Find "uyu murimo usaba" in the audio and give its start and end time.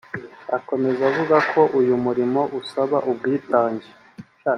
1.79-2.97